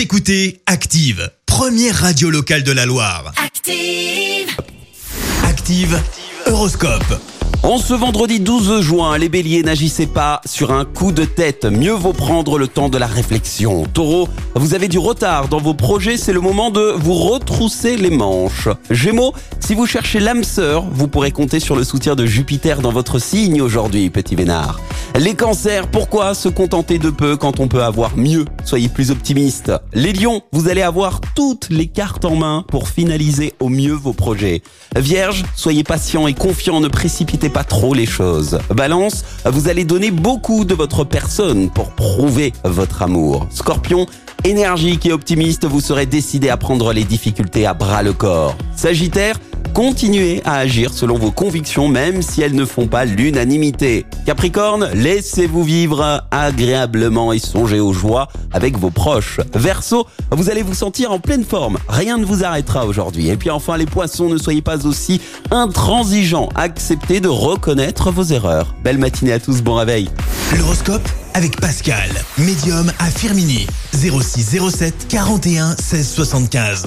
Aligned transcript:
Vous 0.00 0.04
écoutez 0.04 0.62
Active, 0.64 1.30
première 1.44 1.94
radio 1.94 2.30
locale 2.30 2.62
de 2.62 2.72
la 2.72 2.86
Loire. 2.86 3.34
Active. 3.36 4.56
Active, 5.44 6.00
Horoscope. 6.46 7.20
En 7.62 7.76
ce 7.76 7.92
vendredi 7.92 8.40
12 8.40 8.80
juin, 8.80 9.18
les 9.18 9.28
béliers 9.28 9.62
n'agissez 9.62 10.06
pas 10.06 10.40
sur 10.46 10.72
un 10.72 10.86
coup 10.86 11.12
de 11.12 11.26
tête, 11.26 11.66
mieux 11.66 11.92
vaut 11.92 12.14
prendre 12.14 12.58
le 12.58 12.66
temps 12.66 12.88
de 12.88 12.96
la 12.96 13.06
réflexion. 13.06 13.84
Taureau, 13.84 14.30
vous 14.54 14.72
avez 14.72 14.88
du 14.88 14.98
retard 14.98 15.48
dans 15.48 15.60
vos 15.60 15.74
projets, 15.74 16.16
c'est 16.16 16.32
le 16.32 16.40
moment 16.40 16.70
de 16.70 16.94
vous 16.96 17.12
retrousser 17.12 17.98
les 17.98 18.08
manches. 18.08 18.68
Gémeaux, 18.90 19.34
si 19.58 19.74
vous 19.74 19.84
cherchez 19.84 20.18
l'âme 20.18 20.44
sœur, 20.44 20.86
vous 20.90 21.08
pourrez 21.08 21.30
compter 21.30 21.60
sur 21.60 21.76
le 21.76 21.84
soutien 21.84 22.14
de 22.14 22.24
Jupiter 22.24 22.80
dans 22.80 22.92
votre 22.92 23.18
signe 23.18 23.60
aujourd'hui, 23.60 24.08
petit 24.08 24.34
vénard. 24.34 24.80
Les 25.18 25.34
cancers, 25.34 25.88
pourquoi 25.88 26.34
se 26.34 26.48
contenter 26.48 26.98
de 26.98 27.10
peu 27.10 27.36
quand 27.36 27.60
on 27.60 27.68
peut 27.68 27.82
avoir 27.82 28.16
mieux? 28.16 28.44
Soyez 28.64 28.88
plus 28.88 29.10
optimistes. 29.10 29.72
Les 29.92 30.12
lions, 30.12 30.42
vous 30.52 30.68
allez 30.68 30.82
avoir 30.82 31.20
toutes 31.34 31.68
les 31.68 31.88
cartes 31.88 32.24
en 32.24 32.36
main 32.36 32.64
pour 32.68 32.88
finaliser 32.88 33.52
au 33.60 33.68
mieux 33.68 33.92
vos 33.92 34.12
projets. 34.12 34.62
Vierge, 34.96 35.44
soyez 35.56 35.84
patient 35.84 36.26
et 36.26 36.34
confiant, 36.34 36.80
ne 36.80 36.88
précipitez 36.88 37.50
pas 37.50 37.64
trop 37.64 37.92
les 37.92 38.06
choses. 38.06 38.60
Balance, 38.74 39.24
vous 39.44 39.68
allez 39.68 39.84
donner 39.84 40.10
beaucoup 40.10 40.64
de 40.64 40.74
votre 40.74 41.04
personne 41.04 41.70
pour 41.70 41.90
prouver 41.90 42.52
votre 42.64 43.02
amour. 43.02 43.46
Scorpion, 43.50 44.06
énergique 44.44 45.04
et 45.06 45.12
optimiste, 45.12 45.66
vous 45.66 45.80
serez 45.80 46.06
décidé 46.06 46.48
à 46.48 46.56
prendre 46.56 46.92
les 46.92 47.04
difficultés 47.04 47.66
à 47.66 47.74
bras 47.74 48.02
le 48.02 48.12
corps. 48.12 48.56
Sagittaire, 48.74 49.36
continuez 49.72 50.42
à 50.44 50.56
agir 50.56 50.92
selon 50.92 51.18
vos 51.18 51.30
convictions 51.30 51.88
même 51.88 52.22
si 52.22 52.42
elles 52.42 52.54
ne 52.54 52.64
font 52.64 52.86
pas 52.86 53.04
l'unanimité. 53.04 54.06
Capricorne, 54.26 54.90
laissez-vous 54.94 55.64
vivre 55.64 56.24
agréablement 56.30 57.32
et 57.32 57.38
songez 57.38 57.80
aux 57.80 57.92
joies 57.92 58.28
avec 58.52 58.78
vos 58.78 58.90
proches. 58.90 59.40
Verseau, 59.54 60.06
vous 60.30 60.50
allez 60.50 60.62
vous 60.62 60.74
sentir 60.74 61.12
en 61.12 61.18
pleine 61.18 61.44
forme. 61.44 61.78
Rien 61.88 62.18
ne 62.18 62.24
vous 62.24 62.44
arrêtera 62.44 62.86
aujourd'hui. 62.86 63.28
Et 63.28 63.36
puis 63.36 63.50
enfin 63.50 63.76
les 63.76 63.86
poissons, 63.86 64.28
ne 64.28 64.38
soyez 64.38 64.62
pas 64.62 64.86
aussi 64.86 65.20
intransigeants. 65.50 66.48
Acceptez 66.54 67.20
de 67.20 67.28
reconnaître 67.28 68.10
vos 68.10 68.24
erreurs. 68.24 68.74
Belle 68.84 68.98
matinée 68.98 69.32
à 69.32 69.40
tous, 69.40 69.62
bon 69.62 69.74
réveil. 69.74 70.10
L'horoscope 70.58 71.08
avec 71.34 71.60
Pascal, 71.60 72.10
médium 72.38 72.92
à 72.98 73.06
Firmini. 73.06 73.66
06 73.92 74.58
07 74.70 75.06
41 75.08 75.76
16 75.76 76.08
75. 76.08 76.86